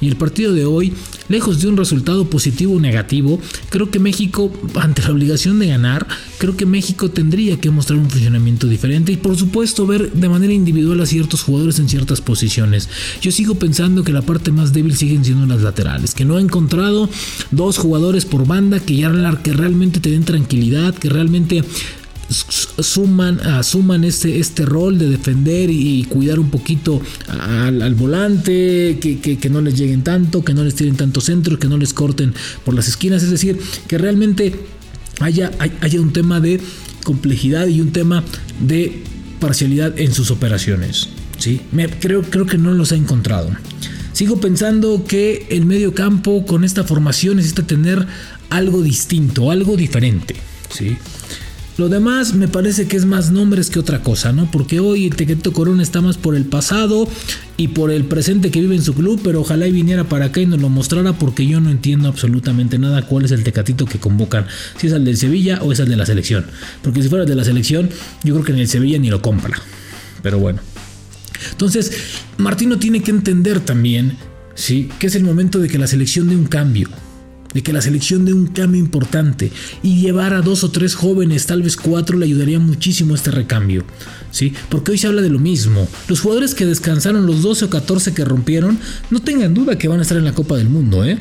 y 0.00 0.08
el 0.08 0.16
partido 0.16 0.54
de 0.54 0.64
hoy, 0.64 0.94
lejos 1.28 1.60
de 1.60 1.68
un 1.68 1.76
resultado 1.76 2.30
positivo 2.30 2.74
o 2.74 2.80
negativo, 2.80 3.40
creo 3.68 3.90
que 3.90 3.98
México, 3.98 4.50
ante 4.74 5.02
la 5.02 5.10
obligación 5.10 5.58
de 5.58 5.68
ganar, 5.68 6.06
creo 6.38 6.56
que 6.56 6.64
México 6.64 7.10
tendría 7.10 7.60
que 7.60 7.70
mostrar 7.70 7.98
un 7.98 8.08
funcionamiento 8.08 8.66
diferente 8.68 9.12
y 9.12 9.16
por 9.16 9.36
supuesto 9.36 9.86
ver 9.86 10.12
de 10.12 10.28
manera 10.28 10.52
individual 10.52 11.00
a 11.00 11.06
ciertos 11.06 11.42
jugadores 11.42 11.78
en 11.78 11.88
ciertas 11.88 12.20
posiciones. 12.20 12.88
Yo 13.20 13.32
sigo 13.32 13.56
pensando 13.56 14.02
que 14.02 14.12
la 14.12 14.22
parte 14.22 14.50
más 14.50 14.72
débil 14.72 14.96
siguen 14.96 15.24
siendo 15.24 15.46
las 15.46 15.62
laterales, 15.62 16.14
que 16.14 16.24
no 16.24 16.38
he 16.38 16.42
encontrado 16.42 17.08
dos 17.50 17.76
jugadores 17.76 18.24
por 18.24 18.46
banda 18.46 18.80
que 18.80 18.96
ya 18.96 19.08
que 19.42 19.52
realmente 19.52 20.00
te 20.00 20.10
den 20.10 20.24
tranquilidad, 20.24 20.94
que 20.94 21.08
realmente 21.08 21.64
suman, 22.28 23.40
asuman 23.40 24.04
este, 24.04 24.38
este 24.38 24.64
rol 24.64 24.98
de 24.98 25.08
defender 25.08 25.70
y, 25.70 26.04
cuidar 26.04 26.38
un 26.38 26.50
poquito 26.50 27.00
al, 27.28 27.94
volante, 27.94 28.98
que, 29.00 29.50
no 29.50 29.60
les 29.60 29.78
lleguen 29.78 30.02
tanto, 30.02 30.44
que 30.44 30.54
no 30.54 30.64
les 30.64 30.74
tiren 30.74 30.96
tanto 30.96 31.20
centro, 31.20 31.58
que 31.58 31.68
no 31.68 31.76
les 31.76 31.92
corten 31.92 32.34
por 32.64 32.74
las 32.74 32.88
esquinas, 32.88 33.22
es 33.22 33.30
decir, 33.30 33.58
que 33.86 33.98
realmente 33.98 34.54
haya, 35.20 35.50
haya 35.80 36.00
un 36.00 36.12
tema 36.12 36.40
de 36.40 36.60
complejidad 37.04 37.66
y 37.66 37.80
un 37.80 37.92
tema 37.92 38.22
de 38.60 39.02
parcialidad 39.40 39.98
en 39.98 40.12
sus 40.12 40.30
operaciones. 40.30 41.08
¿sí? 41.38 41.60
Me, 41.72 41.88
creo, 41.88 42.22
creo 42.22 42.46
que 42.46 42.58
no 42.58 42.74
los 42.74 42.92
ha 42.92 42.96
encontrado. 42.96 43.50
Sigo 44.12 44.40
pensando 44.40 45.04
que 45.06 45.46
el 45.50 45.64
medio 45.64 45.94
campo 45.94 46.44
con 46.44 46.64
esta 46.64 46.84
formación 46.84 47.36
necesita 47.36 47.62
tener 47.62 48.06
algo 48.50 48.82
distinto, 48.82 49.50
algo 49.50 49.76
diferente. 49.76 50.34
¿sí? 50.70 50.96
Lo 51.78 51.88
demás 51.88 52.34
me 52.34 52.48
parece 52.48 52.88
que 52.88 52.96
es 52.96 53.04
más 53.04 53.30
nombres 53.30 53.70
que 53.70 53.78
otra 53.78 54.02
cosa, 54.02 54.32
¿no? 54.32 54.50
Porque 54.50 54.80
hoy 54.80 55.06
el 55.06 55.14
Tequeto 55.14 55.52
Corona 55.52 55.80
está 55.80 56.00
más 56.00 56.18
por 56.18 56.34
el 56.34 56.44
pasado 56.44 57.08
y 57.56 57.68
por 57.68 57.92
el 57.92 58.04
presente 58.04 58.50
que 58.50 58.60
vive 58.60 58.74
en 58.74 58.82
su 58.82 58.94
club, 58.94 59.20
pero 59.22 59.42
ojalá 59.42 59.68
y 59.68 59.70
viniera 59.70 60.02
para 60.02 60.24
acá 60.26 60.40
y 60.40 60.46
nos 60.46 60.60
lo 60.60 60.70
mostrara 60.70 61.12
porque 61.12 61.46
yo 61.46 61.60
no 61.60 61.70
entiendo 61.70 62.08
absolutamente 62.08 62.80
nada 62.80 63.02
cuál 63.06 63.26
es 63.26 63.30
el 63.30 63.44
Tecatito 63.44 63.84
que 63.86 64.00
convocan, 64.00 64.48
si 64.76 64.88
es 64.88 64.92
el 64.92 65.04
del 65.04 65.16
Sevilla 65.16 65.60
o 65.62 65.70
es 65.70 65.78
el 65.78 65.88
de 65.88 65.94
la 65.94 66.04
selección. 66.04 66.46
Porque 66.82 67.00
si 67.00 67.08
fuera 67.08 67.22
el 67.22 67.30
de 67.30 67.36
la 67.36 67.44
selección, 67.44 67.90
yo 68.24 68.34
creo 68.34 68.44
que 68.44 68.52
en 68.52 68.58
el 68.58 68.66
Sevilla 68.66 68.98
ni 68.98 69.08
lo 69.08 69.22
compra. 69.22 69.62
Pero 70.20 70.40
bueno. 70.40 70.58
Entonces, 71.52 71.92
Martino 72.38 72.80
tiene 72.80 73.04
que 73.04 73.12
entender 73.12 73.60
también, 73.60 74.16
¿sí? 74.56 74.88
Que 74.98 75.06
es 75.06 75.14
el 75.14 75.22
momento 75.22 75.60
de 75.60 75.68
que 75.68 75.78
la 75.78 75.86
selección 75.86 76.28
dé 76.28 76.34
un 76.34 76.46
cambio 76.46 76.88
de 77.54 77.62
que 77.62 77.72
la 77.72 77.82
selección 77.82 78.24
dé 78.24 78.32
un 78.32 78.46
cambio 78.46 78.80
importante 78.80 79.50
y 79.82 80.00
llevar 80.00 80.34
a 80.34 80.42
dos 80.42 80.64
o 80.64 80.70
tres 80.70 80.94
jóvenes, 80.94 81.46
tal 81.46 81.62
vez 81.62 81.76
cuatro, 81.76 82.18
le 82.18 82.26
ayudaría 82.26 82.58
muchísimo 82.58 83.14
este 83.14 83.30
recambio. 83.30 83.84
¿sí? 84.30 84.52
Porque 84.68 84.92
hoy 84.92 84.98
se 84.98 85.06
habla 85.06 85.22
de 85.22 85.30
lo 85.30 85.38
mismo. 85.38 85.88
Los 86.08 86.20
jugadores 86.20 86.54
que 86.54 86.66
descansaron, 86.66 87.26
los 87.26 87.42
12 87.42 87.66
o 87.66 87.70
14 87.70 88.14
que 88.14 88.24
rompieron, 88.24 88.78
no 89.10 89.20
tengan 89.20 89.54
duda 89.54 89.78
que 89.78 89.88
van 89.88 89.98
a 89.98 90.02
estar 90.02 90.18
en 90.18 90.24
la 90.24 90.34
Copa 90.34 90.56
del 90.56 90.68
Mundo, 90.68 91.04
¿eh? 91.04 91.18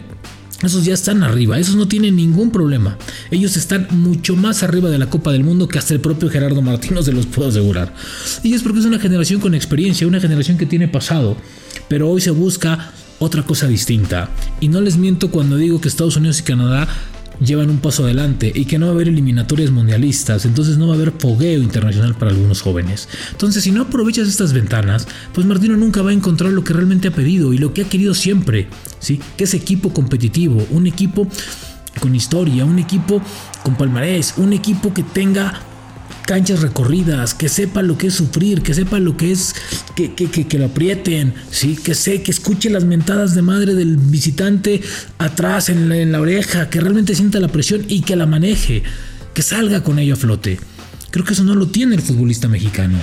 Esos 0.64 0.86
ya 0.86 0.96
están 0.96 1.22
arriba, 1.22 1.60
esos 1.60 1.76
no 1.76 1.88
tienen 1.88 2.16
ningún 2.16 2.50
problema. 2.50 2.98
Ellos 3.30 3.56
están 3.58 3.88
mucho 3.92 4.36
más 4.36 4.64
arriba 4.64 4.90
de 4.90 4.98
la 4.98 5.08
Copa 5.08 5.32
del 5.32 5.44
Mundo 5.44 5.68
que 5.68 5.78
hasta 5.78 5.94
el 5.94 6.00
propio 6.00 6.32
Gerardo 6.32 6.64
Martínez 6.64 7.06
se 7.06 7.12
los 7.12 7.28
puedo 7.28 7.50
asegurar. 7.50 7.94
Y 8.42 8.56
es 8.56 8.64
porque 8.64 8.80
es 8.80 8.86
una 8.86 8.98
generación 8.98 9.40
con 9.40 9.54
experiencia, 9.54 10.08
una 10.08 10.20
generación 10.20 10.58
que 10.58 10.66
tiene 10.66 10.88
pasado. 10.88 11.38
Pero 11.88 12.10
hoy 12.10 12.22
se 12.22 12.32
busca 12.32 12.92
otra 13.20 13.44
cosa 13.44 13.68
distinta. 13.68 14.30
Y 14.60 14.68
no 14.68 14.82
les 14.82 14.98
miento 14.98 15.32
cuando 15.32 15.58
digo 15.58 15.82
que 15.82 15.88
Estados 15.88 16.18
Unidos 16.18 16.40
y 16.40 16.44
Canadá 16.44 16.88
llevan 17.40 17.70
un 17.70 17.78
paso 17.78 18.04
adelante 18.04 18.52
y 18.54 18.66
que 18.66 18.80
no 18.80 18.88
va 18.88 18.94
a 18.94 18.96
haber 18.96 19.08
eliminatorias 19.08 19.72
mundialistas, 19.72 20.46
entonces 20.46 20.78
no 20.78 20.88
va 20.88 20.94
a 20.94 20.96
haber 20.96 21.12
fogueo 21.12 21.62
internacional 21.62 22.16
para 22.16 22.32
algunos 22.32 22.62
jóvenes. 22.62 23.08
Entonces, 23.32 23.64
si 23.64 23.72
no 23.72 23.84
aprovechas 23.84 24.28
estas 24.28 24.54
ventanas, 24.54 25.08
pues 25.34 25.46
Martino 25.46 25.78
nunca 25.78 26.02
va 26.02 26.12
a 26.12 26.14
encontrar 26.14 26.52
lo 26.52 26.64
que 26.64 26.74
realmente 26.74 27.10
ha 27.10 27.12
pedido 27.12 27.54
y 27.54 27.58
lo 27.58 27.74
que 27.74 27.84
ha 27.84 27.90
querido 27.90 28.14
siempre, 28.14 28.68
¿sí? 29.00 29.20
Que 29.38 29.44
es 29.44 29.54
equipo 29.54 29.94
competitivo, 29.94 30.66
un 30.72 30.88
equipo 30.88 31.28
con 32.00 32.16
historia, 32.16 32.66
un 32.66 32.80
equipo 32.80 33.22
con 33.64 33.76
palmarés, 33.76 34.36
un 34.38 34.54
equipo 34.54 34.94
que 34.94 35.04
tenga 35.04 35.62
canchas 36.26 36.62
recorridas, 36.62 37.34
que 37.34 37.50
sepa 37.50 37.82
lo 37.82 37.98
que 37.98 38.08
es 38.08 38.14
sufrir, 38.14 38.62
que 38.62 38.74
sepa 38.74 39.00
lo 39.00 39.18
que 39.18 39.32
es 39.32 39.56
que, 39.96 40.14
que, 40.14 40.30
que, 40.30 40.60
lo 40.60 40.66
aprieten, 40.66 41.34
¿sí? 41.52 41.76
que 41.76 41.96
sé, 41.96 42.22
que 42.22 42.32
escuche 42.32 42.70
las 42.70 42.84
mentadas 42.84 43.34
de 43.34 43.42
madre 43.42 43.74
del 43.74 43.98
visitante 43.98 44.82
atrás 45.18 45.70
en 45.70 45.92
en 45.92 46.12
la 46.12 46.20
oreja, 46.20 46.70
que 46.70 46.82
realmente 46.82 47.16
sienta 47.16 47.40
la 47.40 47.48
presión 47.48 47.86
y 47.88 48.02
que 48.02 48.16
la 48.16 48.26
maneje, 48.26 48.84
que 49.34 49.42
salga 49.42 49.84
con 49.84 50.00
ello 50.00 50.14
a 50.14 50.18
flote. 50.18 50.60
Creo 51.12 51.26
que 51.26 51.34
eso 51.34 51.44
no 51.44 51.56
lo 51.56 51.68
tiene 51.68 51.96
el 51.96 52.02
futbolista 52.02 52.48
mexicano. 52.48 52.98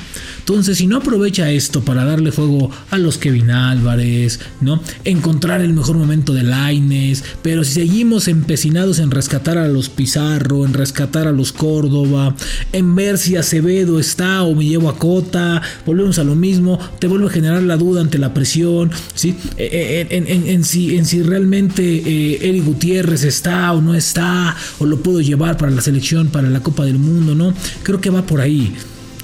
Entonces, 0.44 0.76
si 0.76 0.86
no 0.86 0.98
aprovecha 0.98 1.50
esto 1.50 1.86
para 1.86 2.04
darle 2.04 2.30
fuego 2.30 2.70
a 2.90 2.98
los 2.98 3.16
Kevin 3.16 3.50
Álvarez, 3.50 4.40
¿no? 4.60 4.78
Encontrar 5.06 5.62
el 5.62 5.72
mejor 5.72 5.96
momento 5.96 6.34
de 6.34 6.42
Laines, 6.42 7.24
pero 7.40 7.64
si 7.64 7.72
seguimos 7.72 8.28
empecinados 8.28 8.98
en 8.98 9.10
rescatar 9.10 9.56
a 9.56 9.68
los 9.68 9.88
Pizarro, 9.88 10.66
en 10.66 10.74
rescatar 10.74 11.26
a 11.26 11.32
los 11.32 11.52
Córdoba, 11.52 12.36
en 12.72 12.94
ver 12.94 13.16
si 13.16 13.36
Acevedo 13.36 13.98
está 13.98 14.42
o 14.42 14.54
me 14.54 14.66
llevo 14.66 14.90
a 14.90 14.98
Cota, 14.98 15.62
volvemos 15.86 16.18
a 16.18 16.24
lo 16.24 16.34
mismo, 16.34 16.78
te 16.98 17.06
vuelve 17.06 17.28
a 17.28 17.30
generar 17.30 17.62
la 17.62 17.78
duda 17.78 18.02
ante 18.02 18.18
la 18.18 18.34
presión, 18.34 18.90
¿sí? 19.14 19.36
Eh, 19.56 20.06
eh, 20.10 20.44
en, 20.46 20.64
si, 20.64 20.98
en 20.98 21.06
si 21.06 21.22
realmente 21.22 21.82
eh, 21.82 22.50
Eric 22.50 22.66
Gutiérrez 22.66 23.24
está 23.24 23.72
o 23.72 23.80
no 23.80 23.94
está, 23.94 24.54
o 24.78 24.84
lo 24.84 24.98
puedo 24.98 25.22
llevar 25.22 25.56
para 25.56 25.72
la 25.72 25.80
selección, 25.80 26.28
para 26.28 26.50
la 26.50 26.60
Copa 26.60 26.84
del 26.84 26.98
Mundo, 26.98 27.34
¿no? 27.34 27.54
Creo 27.82 27.98
que 28.02 28.10
va 28.10 28.26
por 28.26 28.42
ahí. 28.42 28.74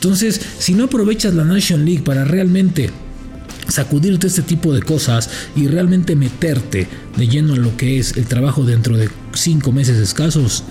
Entonces, 0.03 0.41
si 0.59 0.73
no 0.73 0.85
aprovechas 0.85 1.35
la 1.35 1.45
Nation 1.45 1.85
League 1.85 2.01
para 2.03 2.25
realmente 2.25 2.89
sacudirte 3.69 4.29
este 4.29 4.41
tipo 4.41 4.73
de 4.73 4.81
cosas 4.81 5.29
y 5.55 5.67
realmente 5.67 6.17
meterte 6.17 6.89
de 7.19 7.29
lleno 7.29 7.53
a 7.53 7.59
lo 7.59 7.77
que 7.77 7.99
es 7.99 8.17
el 8.17 8.25
trabajo 8.25 8.65
dentro 8.65 8.97
de 8.97 9.11
cinco 9.35 9.73
meses 9.73 9.99
escasos, 9.99 10.65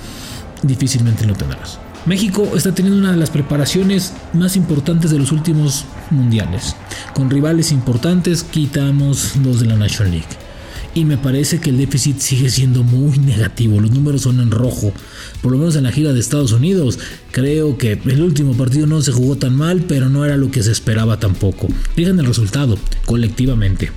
difícilmente 0.64 1.28
lo 1.28 1.36
tendrás. 1.36 1.78
México 2.08 2.54
está 2.56 2.74
teniendo 2.74 3.00
una 3.00 3.12
de 3.12 3.18
las 3.18 3.30
preparaciones 3.30 4.14
más 4.34 4.56
importantes 4.56 5.12
de 5.12 5.20
los 5.20 5.32
últimos 5.32 5.86
mundiales. 6.10 6.76
Con 7.14 7.30
rivales 7.30 7.72
importantes 7.72 8.42
quitamos 8.42 9.36
los 9.36 9.60
de 9.60 9.68
la 9.68 9.76
Nation 9.76 10.10
League 10.10 10.49
y 10.96 11.06
me 11.06 11.18
parece 11.18 11.60
que 11.60 11.70
el 11.70 11.78
déficit 11.78 12.20
sigue 12.20 12.50
siendo 12.50 12.84
muy 12.84 13.20
negativo. 13.20 13.80
Los 13.80 13.92
números 13.92 14.22
son 14.22 14.40
en 14.40 14.52
rojo, 14.52 14.92
por 15.42 15.52
lo 15.52 15.58
menos 15.58 15.76
en 15.76 15.84
la 15.84 15.92
gira 15.92 16.14
de 16.14 16.20
Estados 16.20 16.52
Unidos. 16.52 17.00
Creo 17.32 17.78
que 17.78 17.94
el 17.94 18.22
último 18.22 18.56
partido 18.56 18.88
no 18.88 19.02
se 19.02 19.12
jugó 19.12 19.38
tan 19.38 19.56
mal, 19.56 19.84
pero 19.88 20.10
no 20.10 20.26
era 20.26 20.36
lo 20.38 20.50
que 20.50 20.64
se 20.64 20.72
esperaba 20.72 21.20
tampoco. 21.20 21.68
Fijan 21.96 22.20
el 22.20 22.26
resultado, 22.26 22.78
colectivamente. 23.06 23.92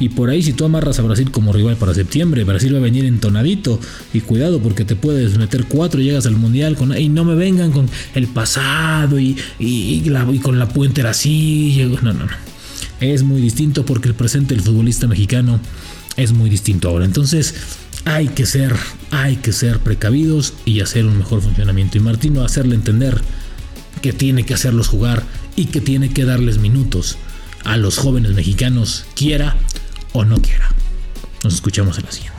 Y 0.00 0.08
por 0.10 0.30
ahí 0.30 0.42
si 0.42 0.52
tú 0.52 0.64
amarras 0.64 0.98
a 0.98 1.02
Brasil 1.02 1.30
como 1.30 1.52
rival 1.52 1.76
para 1.76 1.94
septiembre, 1.94 2.44
Brasil 2.44 2.74
va 2.74 2.78
a 2.78 2.82
venir 2.82 3.04
entonadito. 3.04 3.78
Y 4.14 4.20
cuidado 4.20 4.60
porque 4.60 4.84
te 4.84 4.96
puedes 4.96 5.36
meter 5.36 5.66
cuatro, 5.66 6.00
llegas 6.00 6.26
al 6.26 6.36
mundial 6.36 6.76
y 6.98 7.08
no 7.08 7.24
me 7.24 7.34
vengan 7.34 7.72
con 7.72 7.88
el 8.14 8.26
pasado 8.26 9.18
y, 9.18 9.36
y, 9.58 10.08
con 10.42 10.58
la 10.58 10.68
puente 10.68 11.02
así. 11.02 11.86
No, 12.02 12.12
no, 12.12 12.24
no. 12.24 12.48
Es 13.00 13.22
muy 13.22 13.40
distinto 13.40 13.84
porque 13.84 14.08
el 14.08 14.14
presente 14.14 14.54
del 14.54 14.64
futbolista 14.64 15.06
mexicano 15.06 15.60
es 16.18 16.32
muy 16.32 16.50
distinto 16.50 16.90
ahora. 16.90 17.06
Entonces 17.06 17.54
hay 18.04 18.28
que 18.28 18.44
ser, 18.44 18.76
hay 19.10 19.36
que 19.36 19.52
ser 19.52 19.78
precavidos 19.78 20.52
y 20.66 20.80
hacer 20.80 21.06
un 21.06 21.16
mejor 21.16 21.40
funcionamiento. 21.40 21.96
Y 21.96 22.00
Martino 22.00 22.44
hacerle 22.44 22.74
entender 22.74 23.18
que 24.02 24.12
tiene 24.12 24.44
que 24.44 24.54
hacerlos 24.54 24.88
jugar 24.88 25.22
y 25.56 25.66
que 25.66 25.80
tiene 25.80 26.12
que 26.12 26.24
darles 26.24 26.58
minutos 26.58 27.16
a 27.64 27.76
los 27.76 27.98
jóvenes 27.98 28.32
mexicanos, 28.32 29.04
quiera 29.14 29.56
o 30.12 30.24
no 30.24 30.40
quiera. 30.40 30.68
Nos 31.44 31.54
escuchamos 31.54 31.98
en 31.98 32.04
la 32.04 32.12
siguiente. 32.12 32.38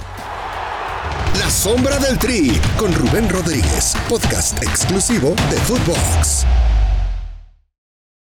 La 1.39 1.49
Sombra 1.49 1.99
del 1.99 2.17
Tri 2.17 2.51
con 2.77 2.93
Rubén 2.93 3.29
Rodríguez, 3.29 3.93
podcast 4.09 4.61
exclusivo 4.61 5.35
de 5.49 5.57
Footbox. 5.57 6.45